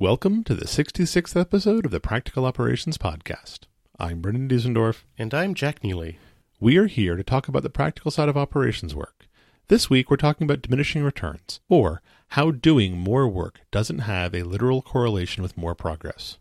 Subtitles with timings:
[0.00, 3.66] Welcome to the 66th episode of the Practical Operations Podcast.
[3.98, 5.02] I'm Brendan Diesendorf.
[5.18, 6.18] And I'm Jack Neely.
[6.58, 9.26] We are here to talk about the practical side of operations work.
[9.68, 14.44] This week, we're talking about diminishing returns, or how doing more work doesn't have a
[14.44, 16.38] literal correlation with more progress.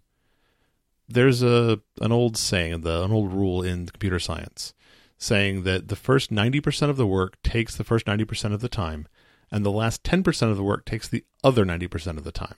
[1.10, 4.73] There's a an old saying, the, an old rule in computer science,
[5.18, 9.05] saying that the first 90% of the work takes the first 90% of the time,
[9.52, 12.55] and the last 10% of the work takes the other 90% of the time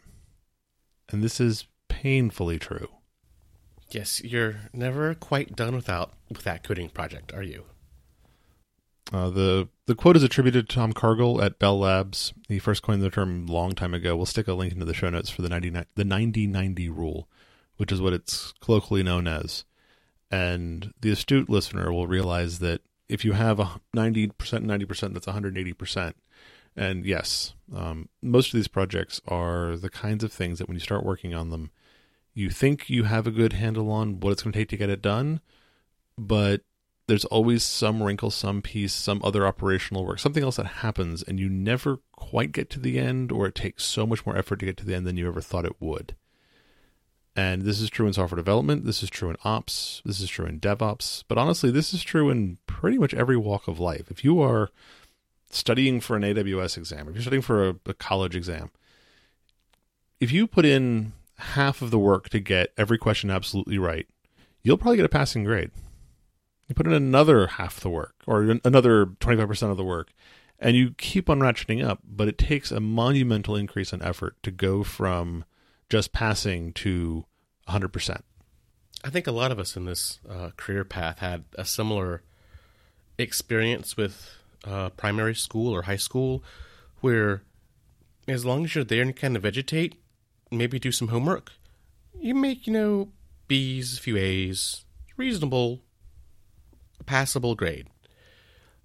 [1.11, 2.87] and this is painfully true.
[3.89, 7.65] Yes, you're never quite done without with that coding project, are you?
[9.11, 12.33] Uh, the the quote is attributed to Tom Cargill at Bell Labs.
[12.47, 14.15] He first coined the term long time ago.
[14.15, 17.27] We'll stick a link into the show notes for the 90, the 90-90 rule,
[17.75, 19.65] which is what it's colloquially known as.
[20.29, 26.13] And the astute listener will realize that if you have a 90% 90%, that's 180%.
[26.75, 30.81] And yes, um, most of these projects are the kinds of things that when you
[30.81, 31.71] start working on them,
[32.33, 34.89] you think you have a good handle on what it's going to take to get
[34.89, 35.41] it done,
[36.17, 36.61] but
[37.07, 41.39] there's always some wrinkle, some piece, some other operational work, something else that happens, and
[41.39, 44.65] you never quite get to the end, or it takes so much more effort to
[44.65, 46.15] get to the end than you ever thought it would.
[47.35, 50.45] And this is true in software development, this is true in ops, this is true
[50.45, 54.09] in DevOps, but honestly, this is true in pretty much every walk of life.
[54.09, 54.69] If you are
[55.55, 58.71] studying for an AWS exam, if you're studying for a, a college exam,
[60.19, 64.07] if you put in half of the work to get every question absolutely right,
[64.61, 65.71] you'll probably get a passing grade.
[66.67, 70.13] You put in another half the work or another 25% of the work,
[70.59, 74.51] and you keep on ratcheting up, but it takes a monumental increase in effort to
[74.51, 75.43] go from
[75.89, 77.25] just passing to
[77.67, 78.21] 100%.
[79.03, 82.21] I think a lot of us in this uh, career path had a similar
[83.17, 86.43] experience with uh, primary school or high school
[87.01, 87.43] where
[88.27, 89.95] as long as you're there and you kind of vegetate,
[90.51, 91.53] maybe do some homework,
[92.19, 93.09] you make, you know,
[93.47, 94.85] B's, a few A's,
[95.17, 95.81] reasonable,
[97.05, 97.87] passable grade.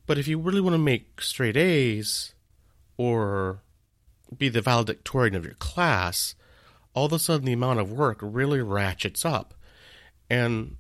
[0.07, 2.35] But if you really want to make straight A's
[2.97, 3.61] or
[4.37, 6.35] be the valedictorian of your class,
[6.95, 9.55] all of a sudden the amount of work really ratchets up.
[10.31, 10.77] And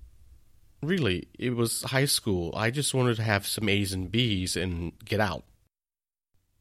[0.86, 2.52] really, it was high school.
[2.56, 5.44] I just wanted to have some A's and B's and get out.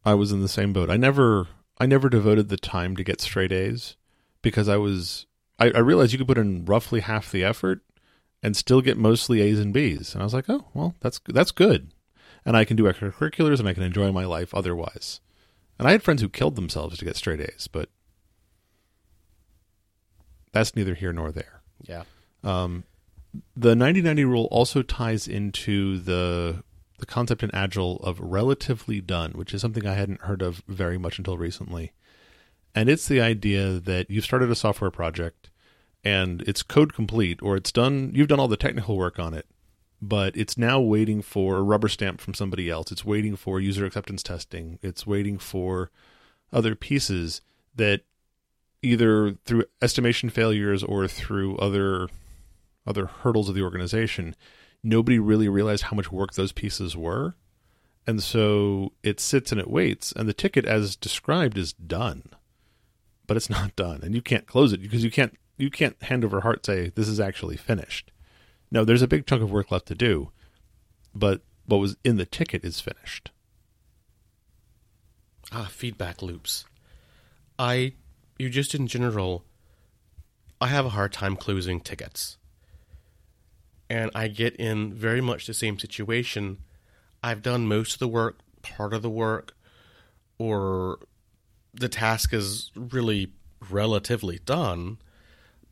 [0.04, 0.90] I was in the same boat.
[0.90, 1.48] I never
[1.78, 3.96] I never devoted the time to get straight A's
[4.42, 5.26] because I was
[5.60, 7.82] I, I realized you could put in roughly half the effort
[8.44, 10.14] and still get mostly A's and B's.
[10.14, 11.92] And I was like, oh well, that's that's good.
[12.46, 15.20] And I can do extracurriculars and I can enjoy my life otherwise.
[15.80, 17.90] And I had friends who killed themselves to get straight A's, but
[20.52, 21.62] that's neither here nor there.
[21.82, 22.04] Yeah.
[22.44, 22.84] Um,
[23.56, 26.64] the 90-90 rule also ties into the
[26.98, 30.98] the concept in agile of relatively done which is something i hadn't heard of very
[30.98, 31.92] much until recently.
[32.74, 35.50] And it's the idea that you've started a software project
[36.04, 39.46] and it's code complete or it's done you've done all the technical work on it
[40.02, 42.92] but it's now waiting for a rubber stamp from somebody else.
[42.92, 44.78] It's waiting for user acceptance testing.
[44.82, 45.90] It's waiting for
[46.54, 47.42] other pieces
[47.76, 48.02] that
[48.82, 52.08] either through estimation failures or through other
[52.86, 54.36] other hurdles of the organization,
[54.84, 57.36] nobody really realized how much work those pieces were.
[58.08, 62.24] And so it sits and it waits, and the ticket, as described, is done,
[63.26, 66.24] but it's not done, and you can't close it because you can't you can't hand
[66.24, 68.12] over heart say this is actually finished.
[68.70, 70.32] No, there's a big chunk of work left to do,
[71.16, 73.32] but what was in the ticket is finished.
[75.52, 76.66] Ah, feedback loops.
[77.58, 77.94] I,
[78.38, 79.46] you just in general,
[80.60, 82.38] I have a hard time closing tickets
[83.90, 86.60] and I get in very much the same situation.
[87.24, 89.56] I've done most of the work, part of the work,
[90.38, 91.00] or
[91.74, 93.32] the task is really
[93.70, 94.98] relatively done,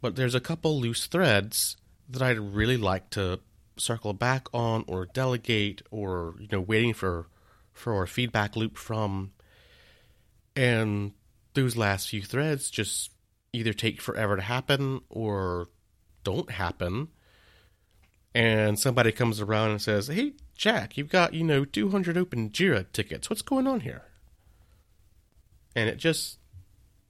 [0.02, 1.78] but there's a couple loose threads
[2.10, 3.40] that I'd really like to
[3.78, 7.28] circle back on or delegate or you know waiting for
[7.74, 9.32] for a feedback loop from
[10.56, 11.12] and
[11.56, 13.12] those last few threads just
[13.52, 15.70] either take forever to happen or
[16.24, 17.08] don't happen
[18.34, 22.86] and somebody comes around and says, "Hey, Jack, you've got you know 200 open Jira
[22.92, 23.30] tickets.
[23.30, 24.04] What's going on here?"
[25.76, 26.40] And it just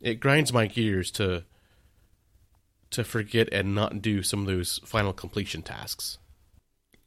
[0.01, 1.45] it grinds my gears to
[2.91, 6.19] to forget and not do some of those final completion tasks.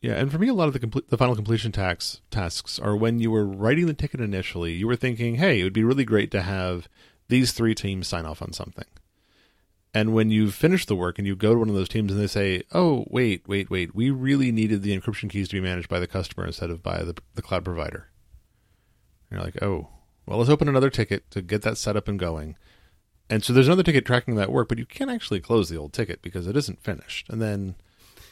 [0.00, 2.96] Yeah, and for me, a lot of the complete, the final completion tax tasks are
[2.96, 4.72] when you were writing the ticket initially.
[4.74, 6.88] You were thinking, "Hey, it would be really great to have
[7.28, 8.84] these three teams sign off on something."
[9.96, 12.20] And when you've finished the work and you go to one of those teams and
[12.20, 15.88] they say, oh, wait, wait, wait, we really needed the encryption keys to be managed
[15.88, 18.10] by the customer instead of by the, the cloud provider.
[19.30, 19.88] And you're like, oh,
[20.26, 22.56] well, let's open another ticket to get that set up and going.
[23.30, 25.94] And so there's another ticket tracking that work, but you can't actually close the old
[25.94, 27.30] ticket because it isn't finished.
[27.30, 27.76] And then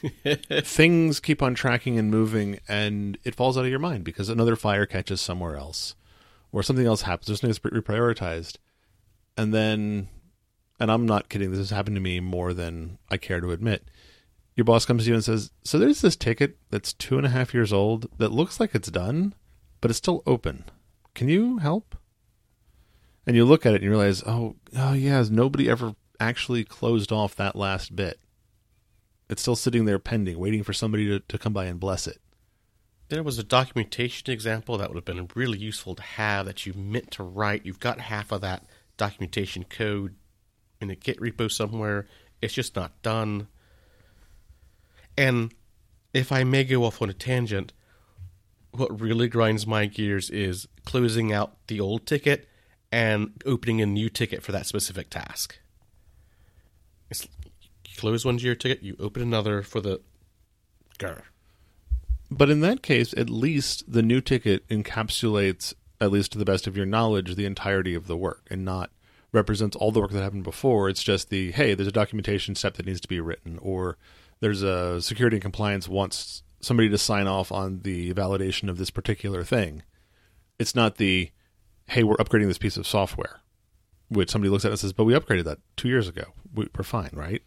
[0.61, 4.55] things keep on tracking and moving, and it falls out of your mind because another
[4.55, 5.95] fire catches somewhere else,
[6.51, 7.25] or something else happens.
[7.25, 8.57] There's something that's reprioritized,
[9.35, 10.09] and then,
[10.79, 11.51] and I'm not kidding.
[11.51, 13.89] This has happened to me more than I care to admit.
[14.55, 17.29] Your boss comes to you and says, "So there's this ticket that's two and a
[17.29, 19.33] half years old that looks like it's done,
[19.81, 20.65] but it's still open.
[21.13, 21.95] Can you help?"
[23.27, 27.11] And you look at it and you realize, "Oh, oh yeah, nobody ever actually closed
[27.11, 28.19] off that last bit."
[29.29, 32.21] it's still sitting there pending, waiting for somebody to, to come by and bless it.
[33.09, 36.73] There was a documentation example that would have been really useful to have that you
[36.73, 37.65] meant to write.
[37.65, 38.65] You've got half of that
[38.97, 40.15] documentation code
[40.85, 42.07] in a Git repo somewhere.
[42.41, 43.47] It's just not done.
[45.17, 45.53] And
[46.13, 47.73] if I may go off on a tangent,
[48.71, 52.47] what really grinds my gears is closing out the old ticket
[52.91, 55.57] and opening a new ticket for that specific task.
[57.09, 57.27] It's
[57.97, 60.01] close one your ticket, you open another for the.
[60.99, 61.23] Grr.
[62.31, 66.67] But in that case, at least the new ticket encapsulates, at least to the best
[66.67, 68.91] of your knowledge, the entirety of the work and not
[69.35, 70.89] represents all the work that happened before.
[70.89, 73.97] It's just the, hey, there's a documentation step that needs to be written, or
[74.39, 78.89] there's a security and compliance wants somebody to sign off on the validation of this
[78.89, 79.83] particular thing.
[80.57, 81.29] It's not the,
[81.87, 83.41] hey, we're upgrading this piece of software,
[84.09, 86.23] which somebody looks at and says, but we upgraded that two years ago.
[86.53, 87.43] We're fine, right?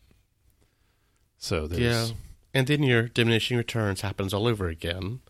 [1.39, 1.81] So there's
[2.11, 2.15] Yeah.
[2.55, 5.21] And then your diminishing returns happens all over again.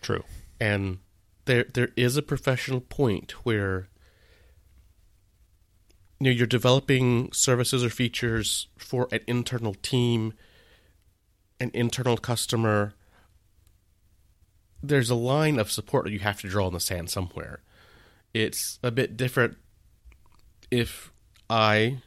[0.00, 0.24] true.
[0.60, 0.98] and
[1.46, 3.88] there there is a professional point where
[6.18, 10.32] you know you're developing services or features for an internal team
[11.60, 12.94] an internal customer
[14.82, 17.60] there's a line of support that you have to draw in the sand somewhere
[18.34, 19.56] it's a bit different
[20.70, 21.10] if
[21.48, 21.98] i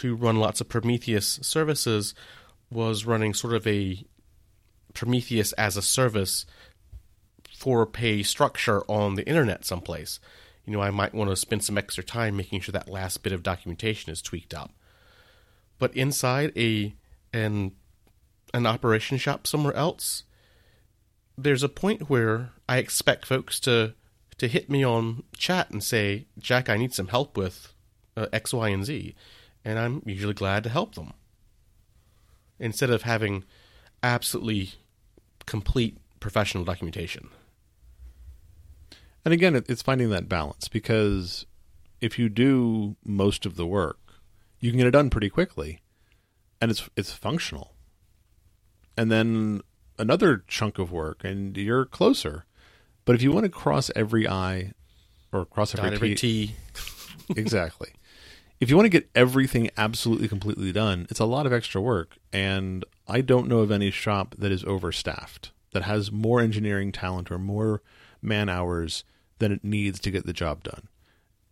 [0.00, 2.14] who run lots of prometheus services
[2.70, 4.04] was running sort of a
[4.94, 6.44] prometheus as a service
[7.58, 10.20] for pay structure on the internet someplace.
[10.68, 13.32] You know, I might want to spend some extra time making sure that last bit
[13.32, 14.74] of documentation is tweaked up.
[15.78, 16.94] But inside a
[17.32, 17.72] an
[18.52, 20.24] an operation shop somewhere else,
[21.38, 23.94] there's a point where I expect folks to
[24.36, 27.72] to hit me on chat and say, "Jack, I need some help with
[28.14, 29.14] uh, X, Y, and Z,"
[29.64, 31.14] and I'm usually glad to help them.
[32.58, 33.44] Instead of having
[34.02, 34.72] absolutely
[35.46, 37.30] complete professional documentation.
[39.28, 41.44] And again, it's finding that balance because
[42.00, 43.98] if you do most of the work,
[44.58, 45.80] you can get it done pretty quickly,
[46.62, 47.74] and it's it's functional.
[48.96, 49.60] And then
[49.98, 52.46] another chunk of work, and you're closer.
[53.04, 54.72] But if you want to cross every I
[55.30, 56.54] or cross every, every T.
[57.36, 57.90] exactly.
[58.60, 62.16] If you want to get everything absolutely completely done, it's a lot of extra work.
[62.32, 67.30] And I don't know of any shop that is overstaffed, that has more engineering talent
[67.30, 67.82] or more
[68.22, 69.04] man hours
[69.38, 70.88] than it needs to get the job done.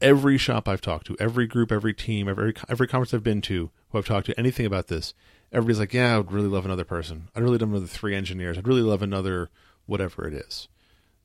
[0.01, 3.71] Every shop I've talked to, every group, every team, every every conference I've been to,
[3.89, 5.15] who I've talked to anything about this,
[5.53, 7.29] everybody's like, "Yeah, I would really love another person.
[7.35, 8.59] I'd really love another three engineers.
[8.59, 9.49] I'd really love another
[9.87, 10.69] whatever it is."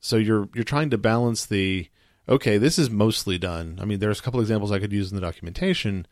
[0.00, 1.88] So you're you're trying to balance the
[2.28, 3.78] okay, this is mostly done.
[3.80, 6.06] I mean, there's a couple examples I could use in the documentation,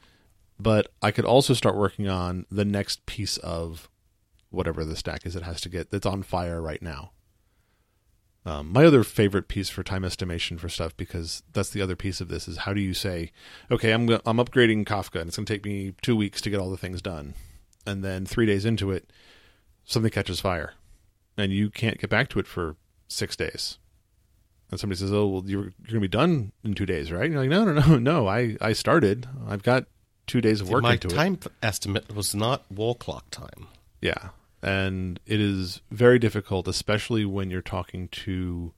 [0.58, 3.88] but I could also start working on the next piece of
[4.50, 7.12] whatever the stack is it has to get that's on fire right now.
[8.46, 12.22] Um, my other favorite piece for time estimation for stuff, because that's the other piece
[12.22, 13.32] of this, is how do you say,
[13.70, 16.58] okay, I'm I'm upgrading Kafka, and it's going to take me two weeks to get
[16.58, 17.34] all the things done,
[17.86, 19.12] and then three days into it,
[19.84, 20.72] something catches fire,
[21.36, 22.76] and you can't get back to it for
[23.08, 23.78] six days.
[24.70, 27.24] And somebody says, "Oh, well, you're, you're going to be done in two days, right?"
[27.24, 28.26] And you're like, "No, no, no, no.
[28.26, 29.28] I I started.
[29.48, 29.84] I've got
[30.26, 33.66] two days of work My into it." time estimate was not wall clock time.
[34.00, 34.30] Yeah.
[34.62, 38.72] And it is very difficult, especially when you're talking to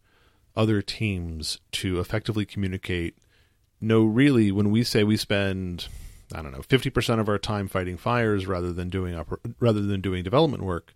[0.55, 3.17] other teams, to effectively communicate.
[3.81, 5.89] No, really, when we say we spend,
[6.33, 10.01] I don't know, 50% of our time fighting fires rather than doing oper- rather than
[10.01, 10.95] doing development work,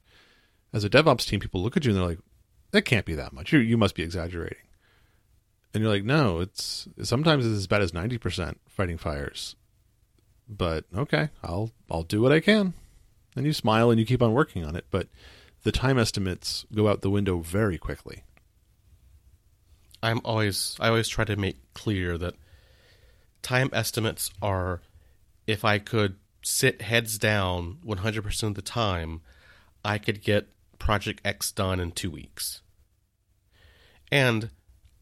[0.72, 2.20] as a DevOps team, people look at you and they're like,
[2.70, 3.52] that can't be that much.
[3.52, 4.58] You, you must be exaggerating.
[5.72, 9.56] And you're like, no, it's sometimes it's as bad as 90% fighting fires.
[10.48, 12.74] But okay, I'll I'll do what I can
[13.36, 15.08] and you smile and you keep on working on it but
[15.62, 18.24] the time estimates go out the window very quickly
[20.02, 22.34] I'm always I always try to make clear that
[23.42, 24.80] time estimates are
[25.46, 29.20] if I could sit heads down 100% of the time,
[29.84, 32.62] I could get project X done in 2 weeks.
[34.12, 34.50] And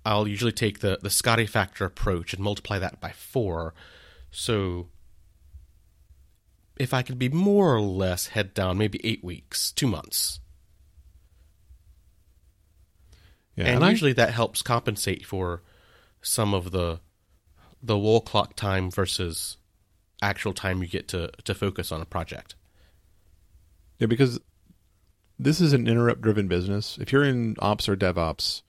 [0.06, 3.74] I'll usually take the the Scotty factor approach and multiply that by 4.
[4.30, 4.88] So
[6.76, 10.40] if I could be more or less head down, maybe eight weeks, two months.
[13.56, 15.62] Yeah, and, I- usually that helps compensate for
[16.22, 17.00] some of the
[17.82, 19.58] the wall clock time versus
[20.22, 22.54] actual time you get to to focus on a project.
[23.98, 24.40] Yeah, because
[25.38, 26.98] this is an interrupt driven business.
[27.00, 28.62] If you're in ops or DevOps,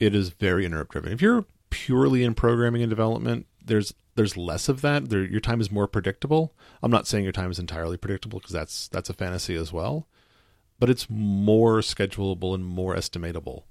[0.00, 1.12] it is very interrupt driven.
[1.12, 5.10] If you're purely in programming and development, there's there's less of that.
[5.10, 6.52] There, your time is more predictable.
[6.82, 10.08] I'm not saying your time is entirely predictable because that's that's a fantasy as well,
[10.80, 13.62] but it's more schedulable and more estimatable.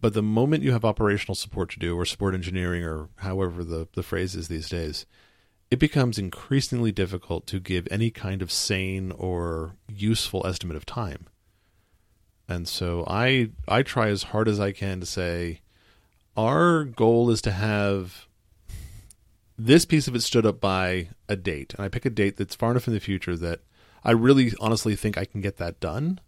[0.00, 3.86] But the moment you have operational support to do, or support engineering, or however the,
[3.94, 5.06] the phrase is these days,
[5.70, 11.26] it becomes increasingly difficult to give any kind of sane or useful estimate of time.
[12.48, 15.60] And so I I try as hard as I can to say
[16.36, 18.26] our goal is to have
[19.58, 21.74] this piece of it stood up by a date.
[21.74, 23.60] And I pick a date that's far enough in the future that
[24.04, 26.20] I really honestly think I can get that done.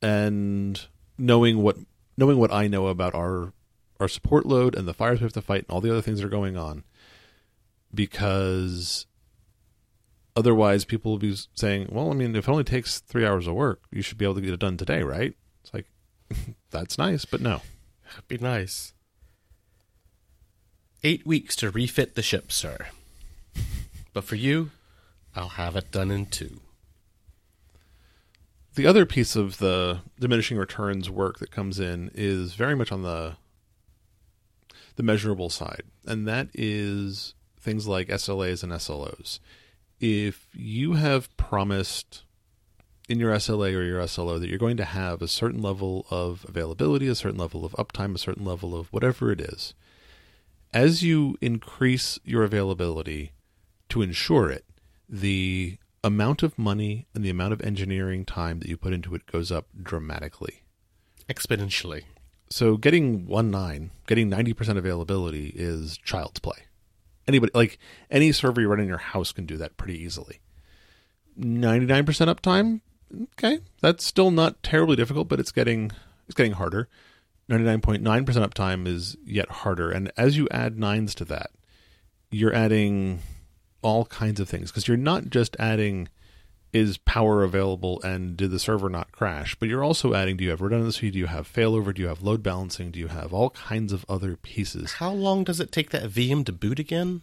[0.00, 0.80] And
[1.18, 1.76] knowing what
[2.16, 3.52] knowing what I know about our
[4.00, 6.18] our support load and the fires we have to fight and all the other things
[6.18, 6.82] that are going on
[7.94, 9.06] because
[10.34, 13.54] otherwise people will be saying, "Well, I mean, if it only takes three hours of
[13.54, 15.86] work, you should be able to get it done today, right?" It's like
[16.70, 17.60] that's nice, but no.
[18.10, 18.92] That'd be nice.
[21.04, 22.76] Eight weeks to refit the ship, sir.
[24.12, 24.70] But for you,
[25.34, 26.60] I'll have it done in two.
[28.74, 33.02] The other piece of the diminishing returns work that comes in is very much on
[33.02, 33.36] the
[34.96, 39.40] the measurable side, and that is things like SLAs and SLOs.
[40.00, 42.22] If you have promised
[43.08, 46.44] in your SLA or your SLO that you're going to have a certain level of
[46.48, 49.74] availability, a certain level of uptime, a certain level of whatever it is,
[50.72, 53.32] as you increase your availability
[53.88, 54.64] to ensure it,
[55.08, 59.26] the amount of money and the amount of engineering time that you put into it
[59.26, 60.62] goes up dramatically.
[61.28, 62.02] Exponentially.
[62.50, 66.58] So getting one nine, getting ninety percent availability is child's play.
[67.26, 67.78] Anybody like
[68.10, 70.40] any server you run in your house can do that pretty easily.
[71.36, 72.80] Ninety nine percent uptime,
[73.34, 75.92] okay, that's still not terribly difficult, but it's getting
[76.26, 76.88] it's getting harder.
[77.52, 81.24] Ninety nine point nine percent uptime is yet harder, and as you add nines to
[81.26, 81.50] that,
[82.30, 83.20] you're adding
[83.82, 86.08] all kinds of things because you're not just adding
[86.72, 90.48] is power available and did the server not crash but you're also adding do you
[90.48, 91.10] have redundancy?
[91.10, 91.92] Do you have failover?
[91.94, 92.90] Do you have load balancing?
[92.90, 94.94] Do you have all kinds of other pieces.
[94.94, 97.20] How long does it take that VM to boot again?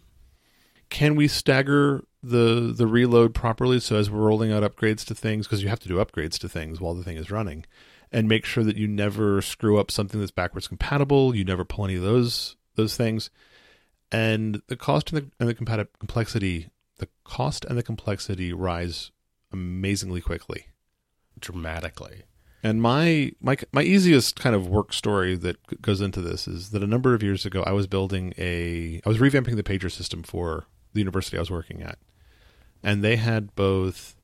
[0.90, 3.80] can we stagger the the reload properly?
[3.80, 6.50] So as we're rolling out upgrades to things because you have to do upgrades to
[6.50, 7.66] things while the thing is running
[8.12, 11.86] and make sure that you never screw up something that's backwards compatible you never pull
[11.86, 13.30] any of those those things.
[14.12, 19.12] And the cost and the, and the compati- complexity the cost and the complexity rise
[19.52, 20.66] amazingly quickly.
[21.40, 22.24] Dramatically.
[22.64, 26.84] and my my my easiest kind of work story that goes into this is that
[26.84, 30.24] a number of years ago I was building a I was revamping the pager system
[30.24, 31.98] for the university I was working at,
[32.84, 34.16] and they had both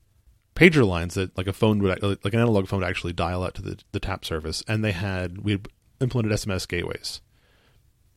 [0.55, 3.53] pager lines that like a phone would like an analog phone would actually dial out
[3.55, 5.67] to the the tap service, and they had we had
[6.01, 7.21] implemented SMS gateways,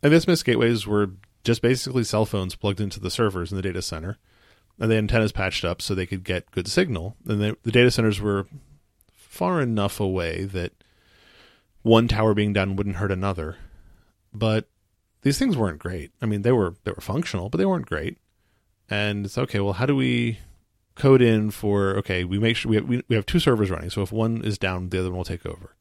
[0.02, 1.11] and the SMS gateways were
[1.45, 4.18] just basically cell phones plugged into the servers in the data center,
[4.78, 7.90] and the antennas patched up so they could get good signal, and the, the data
[7.90, 8.47] centers were
[9.12, 10.73] far enough away that
[11.83, 13.57] one tower being down wouldn't hurt another.
[14.33, 14.68] But
[15.23, 16.12] these things weren't great.
[16.21, 18.18] I mean, they were they were functional, but they weren't great.
[18.90, 19.61] And it's okay.
[19.61, 20.38] Well, how do we
[20.99, 22.25] code in for okay?
[22.25, 23.90] We make sure we have, we, we have two servers running.
[23.90, 25.75] So if one is down, the other one will take over.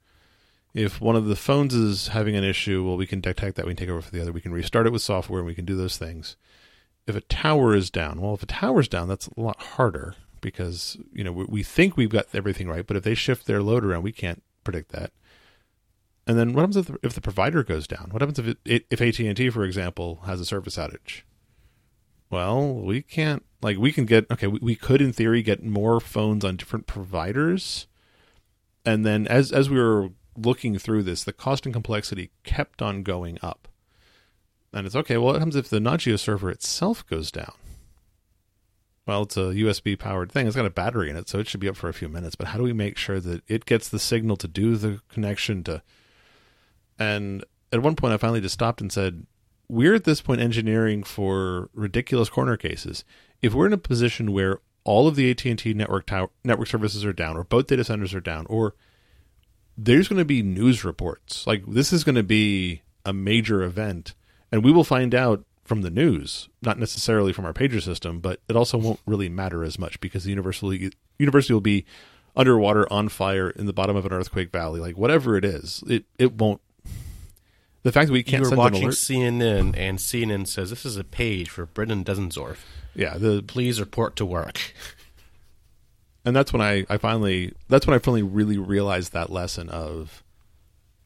[0.74, 3.65] If one of the phones is having an issue, well, we can detect that.
[3.65, 4.31] We can take over for the other.
[4.31, 6.38] We can restart it with software, and we can do those things.
[7.07, 10.15] If a tower is down, well, if a tower is down, that's a lot harder
[10.39, 13.63] because you know we, we think we've got everything right, but if they shift their
[13.63, 15.12] load around, we can't predict that.
[16.27, 18.09] And then what happens if the, if the provider goes down?
[18.12, 21.21] What happens if it, if AT and T, for example, has a service outage?
[22.29, 24.47] Well, we can't like we can get okay.
[24.47, 27.87] We, we could in theory get more phones on different providers,
[28.85, 33.03] and then as as we were looking through this, the cost and complexity kept on
[33.03, 33.67] going up.
[34.73, 35.17] And it's okay.
[35.17, 37.53] Well, what happens if the Nagios server itself goes down?
[39.07, 40.47] Well, it's a USB powered thing.
[40.47, 42.35] It's got a battery in it, so it should be up for a few minutes.
[42.35, 45.63] But how do we make sure that it gets the signal to do the connection
[45.63, 45.81] to?
[46.99, 49.25] And at one point, I finally just stopped and said,
[49.69, 53.05] "We're at this point engineering for ridiculous corner cases.
[53.41, 56.67] If we're in a position where all of the AT and T network tower, network
[56.67, 58.74] services are down, or both data centers are down, or
[59.77, 64.15] there's going to be news reports like this is going to be a major event,
[64.51, 68.39] and we will find out from the news, not necessarily from our pager system, but
[68.48, 71.86] it also won't really matter as much because the university university will be
[72.36, 76.06] underwater on fire in the bottom of an earthquake valley, like whatever it is, it
[76.17, 76.62] it won't.
[77.88, 80.98] The fact that we can't You're send an watching CNN, and CNN says this is
[80.98, 82.58] a page for Brendan Diesendorf.
[82.94, 84.60] yeah, the Please report to work.
[86.25, 90.22] and that's when I, I finally that's when I finally really realized that lesson of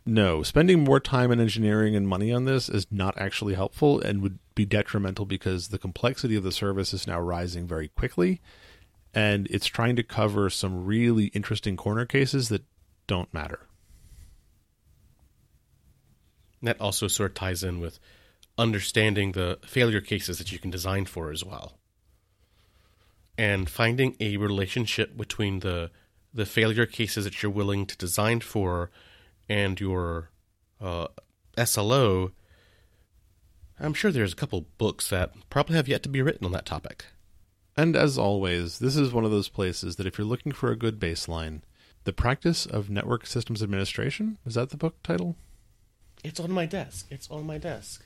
[0.08, 4.24] no spending more time and engineering and money on this is not actually helpful and
[4.24, 8.42] would be detrimental because the complexity of the service is now rising very quickly
[9.14, 12.64] and it's trying to cover some really interesting corner cases that
[13.06, 13.68] don't matter
[16.62, 18.00] And that also sort of ties in with
[18.58, 21.80] understanding the failure cases that you can design for as well.
[23.38, 25.90] And finding a relationship between the
[26.34, 28.90] the failure cases that you're willing to design for
[29.50, 30.30] and your
[30.80, 31.08] uh,
[31.58, 32.32] SLO.
[33.80, 36.66] I'm sure there's a couple books that probably have yet to be written on that
[36.66, 37.06] topic.
[37.78, 40.76] and as always this is one of those places that if you're looking for a
[40.78, 41.62] good baseline
[42.04, 45.36] the practice of network systems administration is that the book title
[46.24, 47.08] It's on my desk.
[47.10, 48.06] It's on my desk.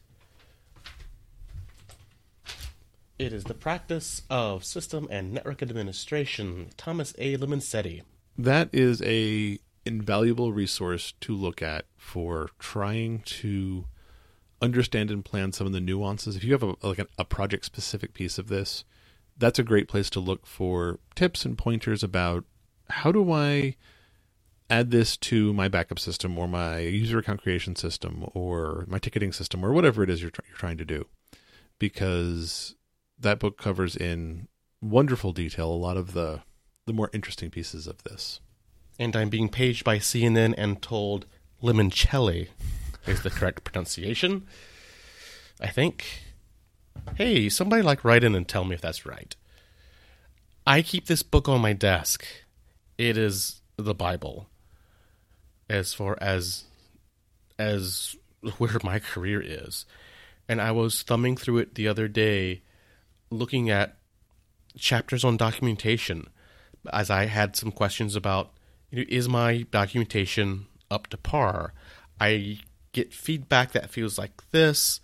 [3.17, 6.69] It is the practice of system and network administration.
[6.77, 7.37] Thomas A.
[7.37, 8.01] Limoncetti.
[8.37, 13.85] that is a invaluable resource to look at for trying to
[14.61, 17.63] understand and plan some of the nuances if you have a like a, a project
[17.65, 18.83] specific piece of this
[19.37, 22.43] that's a great place to look for tips and pointers about
[22.89, 23.75] how do i
[24.69, 29.31] add this to my backup system or my user account creation system or my ticketing
[29.31, 31.05] system or whatever it is you're, tr- you're trying to do
[31.77, 32.75] because
[33.19, 34.47] that book covers in
[34.81, 36.41] wonderful detail a lot of the
[36.85, 38.39] the more interesting pieces of this
[38.99, 41.25] And I'm being paged by CNN and told
[41.61, 42.49] limoncelli
[43.07, 44.47] is the correct pronunciation.
[45.59, 46.05] I think.
[47.15, 49.35] Hey, somebody like write in and tell me if that's right.
[50.65, 52.25] I keep this book on my desk.
[52.97, 54.47] It is the Bible.
[55.69, 56.65] As far as
[57.57, 58.15] as
[58.57, 59.85] where my career is.
[60.47, 62.61] And I was thumbing through it the other day
[63.31, 63.97] looking at
[64.77, 66.27] chapters on documentation
[66.91, 68.51] as I had some questions about
[68.91, 71.73] you know, is my documentation up to par?
[72.19, 72.59] I
[72.91, 75.01] get feedback that feels like this.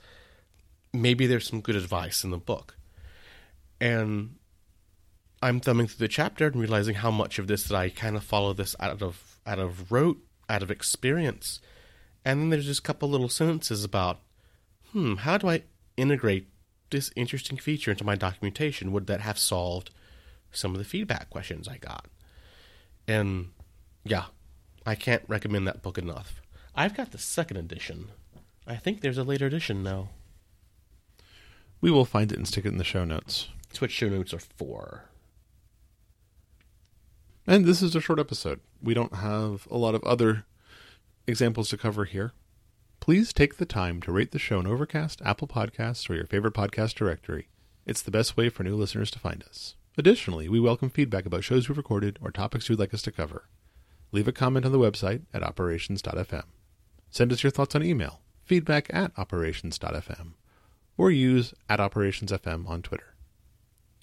[0.94, 2.78] Maybe there's some good advice in the book.
[3.80, 4.36] And
[5.42, 8.24] I'm thumbing through the chapter and realizing how much of this that I kind of
[8.24, 10.20] follow this out of out of rote,
[10.52, 11.60] out of experience.
[12.24, 14.20] And then there's just a couple little sentences about,
[14.92, 15.64] hmm, how do I
[15.98, 16.48] integrate
[16.92, 18.92] this interesting feature into my documentation?
[18.92, 19.90] Would that have solved
[20.52, 22.06] some of the feedback questions I got?
[23.08, 23.50] And
[24.04, 24.26] yeah,
[24.86, 26.42] I can't recommend that book enough.
[26.76, 28.10] I've got the second edition.
[28.68, 30.10] I think there's a later edition now.
[31.82, 34.34] we will find it and stick it in the show notes It's what show notes
[34.34, 35.06] are for.
[37.48, 38.60] And this is a short episode.
[38.84, 40.46] We don't have a lot of other
[41.26, 42.34] examples to cover here.
[43.00, 46.54] Please take the time to rate the show on Overcast, Apple Podcasts, or your favorite
[46.54, 47.48] podcast directory.
[47.84, 49.76] It's the best way for new listeners to find us.
[49.98, 53.48] Additionally, we welcome feedback about shows we've recorded or topics you'd like us to cover.
[54.12, 56.44] Leave a comment on the website at operations.fm.
[57.10, 60.34] Send us your thoughts on email, feedback at operations.fm,
[60.96, 63.11] or use at operationsfm on Twitter.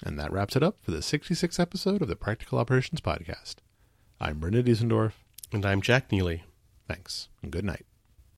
[0.05, 3.57] And that wraps it up for the 66th episode of the Practical Operations Podcast.
[4.21, 5.13] I'm Brendan Diesendorf.
[5.53, 6.45] And I'm Jack Neely.
[6.87, 7.88] Thanks, and good night.